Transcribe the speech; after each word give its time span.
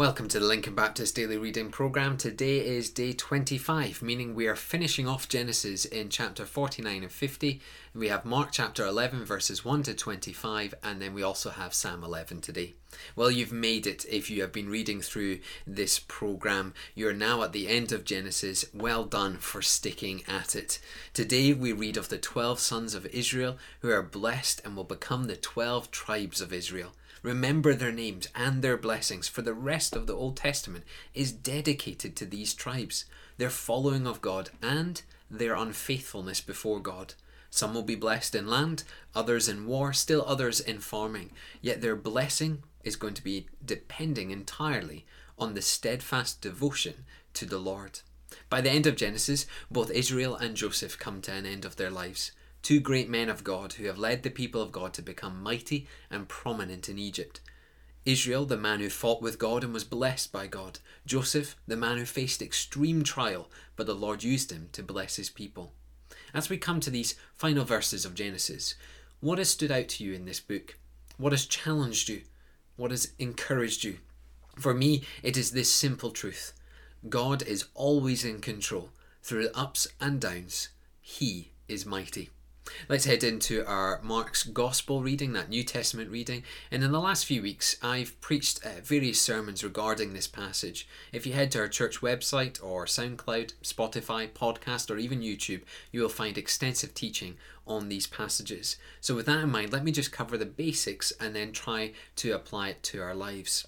Welcome 0.00 0.28
to 0.28 0.40
the 0.40 0.46
Lincoln 0.46 0.74
Baptist 0.74 1.14
Daily 1.14 1.36
Reading 1.36 1.70
Program. 1.70 2.16
Today 2.16 2.66
is 2.66 2.88
day 2.88 3.12
25, 3.12 4.00
meaning 4.00 4.34
we 4.34 4.46
are 4.46 4.56
finishing 4.56 5.06
off 5.06 5.28
Genesis 5.28 5.84
in 5.84 6.08
chapter 6.08 6.46
49 6.46 7.02
and 7.02 7.12
50. 7.12 7.60
We 7.94 8.08
have 8.08 8.24
Mark 8.24 8.48
chapter 8.50 8.86
11, 8.86 9.26
verses 9.26 9.62
1 9.62 9.82
to 9.82 9.92
25, 9.92 10.72
and 10.82 11.02
then 11.02 11.12
we 11.12 11.22
also 11.22 11.50
have 11.50 11.74
Psalm 11.74 12.02
11 12.02 12.40
today. 12.40 12.76
Well, 13.14 13.30
you've 13.30 13.52
made 13.52 13.86
it 13.86 14.06
if 14.08 14.30
you 14.30 14.40
have 14.40 14.52
been 14.52 14.70
reading 14.70 15.02
through 15.02 15.40
this 15.66 15.98
program. 15.98 16.72
You're 16.94 17.12
now 17.12 17.42
at 17.42 17.52
the 17.52 17.68
end 17.68 17.92
of 17.92 18.06
Genesis. 18.06 18.64
Well 18.72 19.04
done 19.04 19.36
for 19.36 19.60
sticking 19.60 20.22
at 20.26 20.56
it. 20.56 20.80
Today 21.12 21.52
we 21.52 21.74
read 21.74 21.98
of 21.98 22.08
the 22.08 22.16
12 22.16 22.58
sons 22.58 22.94
of 22.94 23.04
Israel 23.08 23.58
who 23.80 23.90
are 23.90 24.02
blessed 24.02 24.62
and 24.64 24.76
will 24.76 24.84
become 24.84 25.24
the 25.24 25.36
12 25.36 25.90
tribes 25.90 26.40
of 26.40 26.54
Israel. 26.54 26.92
Remember 27.22 27.74
their 27.74 27.92
names 27.92 28.28
and 28.34 28.62
their 28.62 28.78
blessings, 28.78 29.28
for 29.28 29.42
the 29.42 29.54
rest 29.54 29.94
of 29.94 30.06
the 30.06 30.14
Old 30.14 30.36
Testament 30.36 30.84
is 31.14 31.32
dedicated 31.32 32.16
to 32.16 32.24
these 32.24 32.54
tribes, 32.54 33.04
their 33.36 33.50
following 33.50 34.06
of 34.06 34.22
God, 34.22 34.50
and 34.62 35.02
their 35.30 35.54
unfaithfulness 35.54 36.40
before 36.40 36.80
God. 36.80 37.14
Some 37.50 37.74
will 37.74 37.82
be 37.82 37.94
blessed 37.94 38.34
in 38.34 38.46
land, 38.46 38.84
others 39.14 39.48
in 39.48 39.66
war, 39.66 39.92
still 39.92 40.24
others 40.26 40.60
in 40.60 40.78
farming. 40.78 41.32
Yet 41.60 41.82
their 41.82 41.96
blessing 41.96 42.62
is 42.84 42.96
going 42.96 43.14
to 43.14 43.24
be 43.24 43.48
depending 43.64 44.30
entirely 44.30 45.04
on 45.38 45.54
the 45.54 45.62
steadfast 45.62 46.40
devotion 46.40 47.04
to 47.34 47.44
the 47.44 47.58
Lord. 47.58 48.00
By 48.48 48.60
the 48.60 48.70
end 48.70 48.86
of 48.86 48.96
Genesis, 48.96 49.46
both 49.70 49.90
Israel 49.90 50.36
and 50.36 50.56
Joseph 50.56 50.98
come 50.98 51.20
to 51.22 51.32
an 51.32 51.44
end 51.44 51.64
of 51.64 51.76
their 51.76 51.90
lives 51.90 52.32
two 52.62 52.80
great 52.80 53.08
men 53.08 53.28
of 53.28 53.44
God 53.44 53.74
who 53.74 53.86
have 53.86 53.98
led 53.98 54.22
the 54.22 54.30
people 54.30 54.60
of 54.60 54.72
God 54.72 54.92
to 54.94 55.02
become 55.02 55.42
mighty 55.42 55.86
and 56.10 56.28
prominent 56.28 56.88
in 56.88 56.98
Egypt. 56.98 57.40
Israel, 58.04 58.46
the 58.46 58.56
man 58.56 58.80
who 58.80 58.88
fought 58.88 59.20
with 59.20 59.38
God 59.38 59.62
and 59.62 59.72
was 59.72 59.84
blessed 59.84 60.32
by 60.32 60.46
God. 60.46 60.78
Joseph, 61.06 61.56
the 61.66 61.76
man 61.76 61.98
who 61.98 62.04
faced 62.04 62.40
extreme 62.40 63.02
trial, 63.02 63.50
but 63.76 63.86
the 63.86 63.94
Lord 63.94 64.22
used 64.22 64.50
him 64.50 64.68
to 64.72 64.82
bless 64.82 65.16
his 65.16 65.28
people. 65.28 65.72
As 66.32 66.48
we 66.48 66.56
come 66.56 66.80
to 66.80 66.90
these 66.90 67.14
final 67.34 67.64
verses 67.64 68.04
of 68.04 68.14
Genesis, 68.14 68.74
what 69.20 69.38
has 69.38 69.50
stood 69.50 69.70
out 69.70 69.88
to 69.88 70.04
you 70.04 70.14
in 70.14 70.24
this 70.24 70.40
book? 70.40 70.78
What 71.18 71.32
has 71.32 71.44
challenged 71.46 72.08
you? 72.08 72.22
What 72.76 72.90
has 72.90 73.12
encouraged 73.18 73.84
you? 73.84 73.98
For 74.58 74.72
me, 74.72 75.02
it 75.22 75.36
is 75.36 75.50
this 75.50 75.70
simple 75.70 76.10
truth 76.10 76.52
God 77.08 77.42
is 77.42 77.66
always 77.74 78.24
in 78.24 78.40
control. 78.40 78.90
Through 79.22 79.44
the 79.44 79.56
ups 79.56 79.86
and 80.00 80.20
downs, 80.20 80.70
He 81.00 81.52
is 81.68 81.84
mighty. 81.84 82.30
Let's 82.88 83.04
head 83.04 83.24
into 83.24 83.64
our 83.66 84.00
Mark's 84.02 84.42
Gospel 84.42 85.02
reading, 85.02 85.32
that 85.32 85.48
New 85.48 85.64
Testament 85.64 86.10
reading. 86.10 86.42
And 86.70 86.82
in 86.82 86.92
the 86.92 87.00
last 87.00 87.24
few 87.24 87.42
weeks, 87.42 87.76
I've 87.82 88.20
preached 88.20 88.64
uh, 88.64 88.80
various 88.82 89.20
sermons 89.20 89.64
regarding 89.64 90.12
this 90.12 90.26
passage. 90.26 90.88
If 91.12 91.26
you 91.26 91.32
head 91.32 91.50
to 91.52 91.60
our 91.60 91.68
church 91.68 92.00
website 92.00 92.62
or 92.62 92.86
SoundCloud, 92.86 93.54
Spotify, 93.62 94.28
podcast, 94.28 94.90
or 94.90 94.98
even 94.98 95.20
YouTube, 95.20 95.62
you 95.92 96.02
will 96.02 96.08
find 96.08 96.36
extensive 96.36 96.94
teaching 96.94 97.36
on 97.66 97.88
these 97.88 98.06
passages. 98.06 98.76
So, 99.00 99.14
with 99.14 99.26
that 99.26 99.44
in 99.44 99.50
mind, 99.50 99.72
let 99.72 99.84
me 99.84 99.92
just 99.92 100.12
cover 100.12 100.36
the 100.36 100.46
basics 100.46 101.12
and 101.20 101.34
then 101.34 101.52
try 101.52 101.92
to 102.16 102.32
apply 102.32 102.70
it 102.70 102.82
to 102.84 103.00
our 103.00 103.14
lives. 103.14 103.66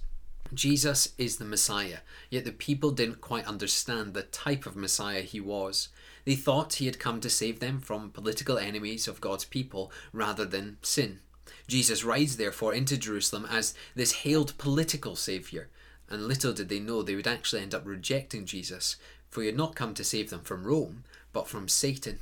Jesus 0.55 1.15
is 1.17 1.39
the 1.39 1.47
Messiah, 1.47 1.99
yet 2.29 2.45
the 2.45 2.53
people 2.53 2.91
didn't 2.91 3.23
quite 3.23 3.47
understand 3.47 4.13
the 4.13 4.25
type 4.25 4.67
of 4.67 4.77
Messiah 4.77 5.23
he 5.23 5.41
was. 5.41 5.89
They 6.25 6.35
thought 6.37 6.75
he 6.75 6.87
had 6.87 6.99
come 6.99 7.21
to 7.21 7.31
save 7.31 7.61
them 7.61 7.81
from 7.81 8.11
political 8.11 8.59
enemies 8.59 9.09
of 9.09 9.21
God's 9.21 9.45
people 9.45 9.91
rather 10.13 10.45
than 10.45 10.79
sin. 10.83 11.21
Jesus 11.67 12.05
rides 12.05 12.37
therefore 12.37 12.75
into 12.75 12.97
Jerusalem 12.97 13.47
as 13.51 13.75
this 13.95 14.13
hailed 14.23 14.57
political 14.59 15.17
saviour, 15.17 15.69
and 16.09 16.27
little 16.29 16.53
did 16.53 16.69
they 16.69 16.81
know 16.81 17.03
they 17.03 17.15
would 17.15 17.27
actually 17.27 17.63
end 17.63 17.75
up 17.75 17.87
rejecting 17.87 18.45
Jesus, 18.45 18.97
for 19.31 19.41
he 19.41 19.47
had 19.47 19.57
not 19.57 19.75
come 19.75 19.95
to 19.95 20.05
save 20.05 20.31
them 20.31 20.43
from 20.43 20.65
Rome, 20.65 21.05
but 21.33 21.49
from 21.49 21.69
Satan. 21.69 22.21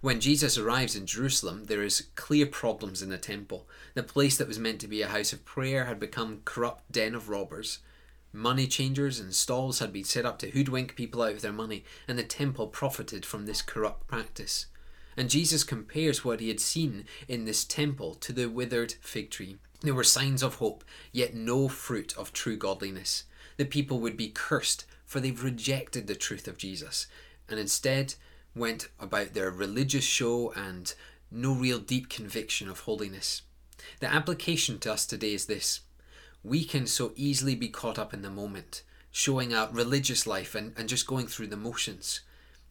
When 0.00 0.20
Jesus 0.20 0.58
arrives 0.58 0.96
in 0.96 1.06
Jerusalem, 1.06 1.64
there 1.66 1.82
is 1.82 2.08
clear 2.16 2.46
problems 2.46 3.02
in 3.02 3.08
the 3.08 3.18
temple. 3.18 3.68
The 3.94 4.02
place 4.02 4.36
that 4.36 4.48
was 4.48 4.58
meant 4.58 4.80
to 4.80 4.88
be 4.88 5.02
a 5.02 5.08
house 5.08 5.32
of 5.32 5.44
prayer 5.44 5.84
had 5.84 6.00
become 6.00 6.40
corrupt 6.44 6.90
den 6.90 7.14
of 7.14 7.28
robbers. 7.28 7.78
Money 8.32 8.66
changers 8.66 9.18
and 9.18 9.34
stalls 9.34 9.78
had 9.78 9.92
been 9.92 10.04
set 10.04 10.26
up 10.26 10.38
to 10.40 10.50
hoodwink 10.50 10.94
people 10.94 11.22
out 11.22 11.34
of 11.34 11.42
their 11.42 11.52
money, 11.52 11.84
and 12.06 12.18
the 12.18 12.24
temple 12.24 12.66
profited 12.66 13.24
from 13.24 13.46
this 13.46 13.62
corrupt 13.62 14.06
practice. 14.06 14.66
And 15.16 15.30
Jesus 15.30 15.64
compares 15.64 16.24
what 16.24 16.40
he 16.40 16.48
had 16.48 16.60
seen 16.60 17.06
in 17.26 17.46
this 17.46 17.64
temple 17.64 18.14
to 18.16 18.32
the 18.32 18.46
withered 18.46 18.92
fig 19.00 19.30
tree. 19.30 19.56
There 19.80 19.94
were 19.94 20.04
signs 20.04 20.42
of 20.42 20.56
hope, 20.56 20.84
yet 21.12 21.34
no 21.34 21.68
fruit 21.68 22.16
of 22.18 22.32
true 22.32 22.56
godliness. 22.56 23.24
The 23.56 23.64
people 23.64 24.00
would 24.00 24.16
be 24.16 24.28
cursed, 24.28 24.84
for 25.06 25.20
they've 25.20 25.42
rejected 25.42 26.06
the 26.06 26.14
truth 26.14 26.46
of 26.46 26.58
Jesus, 26.58 27.06
and 27.48 27.58
instead 27.58 28.14
went 28.54 28.88
about 28.98 29.34
their 29.34 29.50
religious 29.50 30.04
show 30.04 30.52
and 30.52 30.92
no 31.30 31.54
real 31.54 31.78
deep 31.78 32.08
conviction 32.08 32.68
of 32.68 32.80
holiness. 32.80 33.42
The 34.00 34.12
application 34.12 34.78
to 34.80 34.92
us 34.92 35.06
today 35.06 35.34
is 35.34 35.46
this 35.46 35.80
we 36.46 36.64
can 36.64 36.86
so 36.86 37.12
easily 37.16 37.56
be 37.56 37.68
caught 37.68 37.98
up 37.98 38.14
in 38.14 38.22
the 38.22 38.30
moment, 38.30 38.82
showing 39.10 39.52
a 39.52 39.68
religious 39.72 40.26
life 40.26 40.54
and, 40.54 40.72
and 40.76 40.88
just 40.88 41.06
going 41.06 41.26
through 41.26 41.48
the 41.48 41.56
motions. 41.56 42.20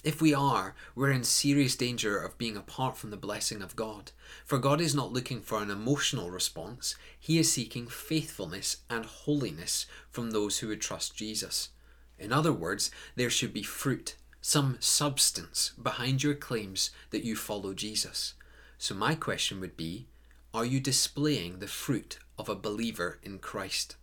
If 0.01 0.21
we 0.21 0.33
are, 0.33 0.75
we're 0.95 1.11
in 1.11 1.23
serious 1.23 1.75
danger 1.75 2.17
of 2.17 2.37
being 2.37 2.55
apart 2.55 2.95
from 2.95 3.09
the 3.09 3.17
blessing 3.17 3.61
of 3.61 3.75
God. 3.75 4.11
For 4.45 4.59
God 4.59 4.79
is 4.79 4.95
not 4.95 5.11
looking 5.11 5.41
for 5.41 5.61
an 5.61 5.71
emotional 5.71 6.29
response, 6.29 6.95
He 7.19 7.37
is 7.37 7.51
seeking 7.51 7.87
faithfulness 7.87 8.77
and 8.89 9.03
holiness 9.03 9.87
from 10.09 10.31
those 10.31 10.59
who 10.59 10.69
would 10.69 10.81
trust 10.81 11.17
Jesus. 11.17 11.69
In 12.17 12.31
other 12.31 12.53
words, 12.53 12.91
there 13.15 13.29
should 13.29 13.51
be 13.51 13.63
fruit, 13.63 14.15
some 14.39 14.77
substance 14.79 15.73
behind 15.81 16.23
your 16.23 16.35
claims 16.35 16.91
that 17.09 17.25
you 17.25 17.35
follow 17.35 17.73
Jesus. 17.73 18.35
So, 18.77 18.95
my 18.95 19.15
question 19.15 19.59
would 19.59 19.75
be 19.75 20.07
are 20.53 20.65
you 20.65 20.79
displaying 20.79 21.59
the 21.59 21.67
fruit 21.67 22.19
of 22.37 22.49
a 22.49 22.55
believer 22.55 23.19
in 23.23 23.39
Christ? 23.39 23.95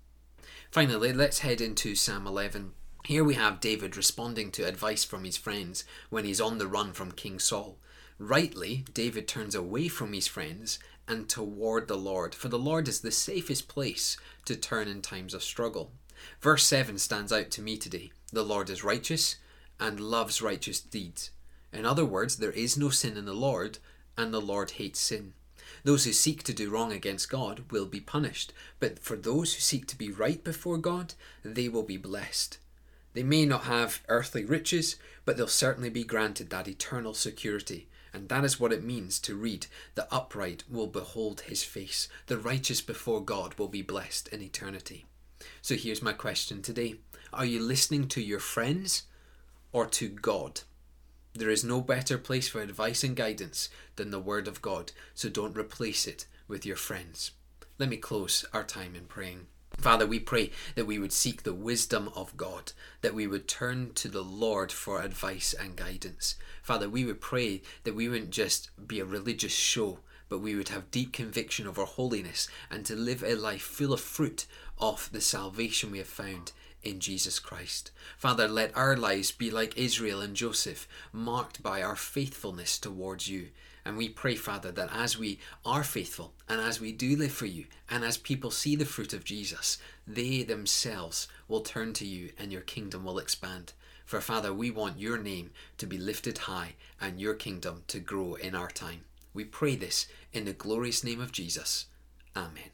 Finally, 0.70 1.12
let's 1.12 1.40
head 1.40 1.60
into 1.60 1.94
Psalm 1.94 2.26
11. 2.26 2.72
Here 3.04 3.24
we 3.24 3.34
have 3.34 3.60
David 3.60 3.96
responding 3.96 4.50
to 4.52 4.66
advice 4.66 5.04
from 5.04 5.24
his 5.24 5.36
friends 5.36 5.84
when 6.08 6.24
he's 6.24 6.40
on 6.40 6.58
the 6.58 6.66
run 6.66 6.92
from 6.92 7.12
King 7.12 7.38
Saul. 7.38 7.76
Rightly, 8.18 8.84
David 8.94 9.26
turns 9.26 9.54
away 9.54 9.88
from 9.88 10.12
his 10.12 10.28
friends 10.28 10.78
and 11.08 11.28
toward 11.28 11.88
the 11.88 11.96
Lord, 11.96 12.34
for 12.34 12.48
the 12.48 12.58
Lord 12.58 12.86
is 12.86 13.00
the 13.00 13.10
safest 13.10 13.68
place 13.68 14.16
to 14.44 14.54
turn 14.54 14.88
in 14.88 15.02
times 15.02 15.34
of 15.34 15.42
struggle. 15.42 15.90
Verse 16.40 16.64
7 16.64 16.98
stands 16.98 17.32
out 17.32 17.50
to 17.50 17.62
me 17.62 17.76
today. 17.76 18.12
The 18.32 18.44
Lord 18.44 18.70
is 18.70 18.84
righteous 18.84 19.36
and 19.80 19.98
loves 19.98 20.40
righteous 20.40 20.80
deeds. 20.80 21.32
In 21.72 21.84
other 21.84 22.04
words, 22.04 22.36
there 22.36 22.52
is 22.52 22.78
no 22.78 22.90
sin 22.90 23.16
in 23.16 23.24
the 23.24 23.34
Lord, 23.34 23.78
and 24.16 24.32
the 24.32 24.40
Lord 24.40 24.72
hates 24.72 25.00
sin. 25.00 25.34
Those 25.84 26.04
who 26.04 26.12
seek 26.12 26.42
to 26.44 26.54
do 26.54 26.70
wrong 26.70 26.92
against 26.92 27.30
God 27.30 27.64
will 27.70 27.86
be 27.86 28.00
punished, 28.00 28.52
but 28.80 28.98
for 28.98 29.16
those 29.16 29.54
who 29.54 29.60
seek 29.60 29.86
to 29.88 29.98
be 29.98 30.10
right 30.10 30.42
before 30.42 30.78
God, 30.78 31.14
they 31.44 31.68
will 31.68 31.82
be 31.82 31.96
blessed. 31.96 32.58
They 33.14 33.22
may 33.22 33.44
not 33.44 33.64
have 33.64 34.02
earthly 34.08 34.44
riches, 34.44 34.96
but 35.24 35.36
they'll 35.36 35.46
certainly 35.46 35.90
be 35.90 36.04
granted 36.04 36.50
that 36.50 36.68
eternal 36.68 37.14
security. 37.14 37.88
And 38.12 38.28
that 38.28 38.44
is 38.44 38.60
what 38.60 38.72
it 38.72 38.84
means 38.84 39.18
to 39.20 39.34
read, 39.34 39.66
The 39.94 40.12
upright 40.12 40.64
will 40.68 40.86
behold 40.86 41.42
his 41.42 41.62
face, 41.62 42.08
the 42.26 42.38
righteous 42.38 42.80
before 42.80 43.24
God 43.24 43.54
will 43.54 43.68
be 43.68 43.82
blessed 43.82 44.28
in 44.28 44.42
eternity. 44.42 45.06
So 45.60 45.76
here's 45.76 46.02
my 46.02 46.12
question 46.12 46.62
today 46.62 46.96
Are 47.32 47.44
you 47.44 47.62
listening 47.62 48.08
to 48.08 48.20
your 48.20 48.40
friends 48.40 49.04
or 49.72 49.86
to 49.86 50.08
God? 50.08 50.62
There 51.34 51.50
is 51.50 51.64
no 51.64 51.80
better 51.80 52.18
place 52.18 52.48
for 52.48 52.60
advice 52.60 53.02
and 53.02 53.16
guidance 53.16 53.70
than 53.96 54.10
the 54.10 54.20
Word 54.20 54.46
of 54.46 54.60
God, 54.60 54.92
so 55.14 55.28
don't 55.28 55.56
replace 55.56 56.06
it 56.06 56.26
with 56.46 56.66
your 56.66 56.76
friends. 56.76 57.30
Let 57.78 57.88
me 57.88 57.96
close 57.96 58.44
our 58.52 58.64
time 58.64 58.94
in 58.94 59.06
praying. 59.06 59.46
Father, 59.78 60.06
we 60.06 60.20
pray 60.20 60.50
that 60.74 60.84
we 60.84 60.98
would 60.98 61.12
seek 61.12 61.42
the 61.42 61.54
wisdom 61.54 62.10
of 62.14 62.36
God, 62.36 62.72
that 63.00 63.14
we 63.14 63.26
would 63.26 63.48
turn 63.48 63.92
to 63.94 64.08
the 64.08 64.22
Lord 64.22 64.70
for 64.70 65.00
advice 65.00 65.54
and 65.58 65.74
guidance. 65.74 66.36
Father, 66.62 66.88
we 66.88 67.04
would 67.06 67.20
pray 67.20 67.62
that 67.84 67.94
we 67.94 68.08
wouldn't 68.08 68.30
just 68.30 68.70
be 68.86 69.00
a 69.00 69.04
religious 69.04 69.54
show, 69.54 70.00
but 70.32 70.40
we 70.40 70.54
would 70.54 70.70
have 70.70 70.90
deep 70.90 71.12
conviction 71.12 71.66
of 71.66 71.78
our 71.78 71.84
holiness 71.84 72.48
and 72.70 72.86
to 72.86 72.96
live 72.96 73.22
a 73.22 73.34
life 73.34 73.60
full 73.60 73.92
of 73.92 74.00
fruit 74.00 74.46
of 74.78 75.10
the 75.12 75.20
salvation 75.20 75.90
we 75.90 75.98
have 75.98 76.06
found 76.06 76.52
in 76.82 77.00
Jesus 77.00 77.38
Christ. 77.38 77.90
Father, 78.16 78.48
let 78.48 78.74
our 78.74 78.96
lives 78.96 79.30
be 79.30 79.50
like 79.50 79.76
Israel 79.76 80.22
and 80.22 80.34
Joseph, 80.34 80.88
marked 81.12 81.62
by 81.62 81.82
our 81.82 81.96
faithfulness 81.96 82.78
towards 82.78 83.28
you. 83.28 83.48
And 83.84 83.98
we 83.98 84.08
pray, 84.08 84.34
Father, 84.34 84.72
that 84.72 84.88
as 84.90 85.18
we 85.18 85.38
are 85.66 85.84
faithful 85.84 86.32
and 86.48 86.62
as 86.62 86.80
we 86.80 86.92
do 86.92 87.14
live 87.14 87.32
for 87.32 87.44
you, 87.44 87.66
and 87.90 88.02
as 88.02 88.16
people 88.16 88.50
see 88.50 88.74
the 88.74 88.86
fruit 88.86 89.12
of 89.12 89.24
Jesus, 89.24 89.76
they 90.06 90.42
themselves 90.44 91.28
will 91.46 91.60
turn 91.60 91.92
to 91.92 92.06
you 92.06 92.30
and 92.38 92.50
your 92.50 92.62
kingdom 92.62 93.04
will 93.04 93.18
expand. 93.18 93.74
For, 94.06 94.22
Father, 94.22 94.54
we 94.54 94.70
want 94.70 94.98
your 94.98 95.18
name 95.18 95.50
to 95.76 95.86
be 95.86 95.98
lifted 95.98 96.38
high 96.38 96.76
and 96.98 97.20
your 97.20 97.34
kingdom 97.34 97.82
to 97.88 98.00
grow 98.00 98.36
in 98.36 98.54
our 98.54 98.70
time. 98.70 99.04
We 99.34 99.44
pray 99.44 99.76
this 99.76 100.06
in 100.32 100.44
the 100.44 100.52
glorious 100.52 101.02
name 101.02 101.20
of 101.20 101.32
Jesus. 101.32 101.86
Amen. 102.36 102.70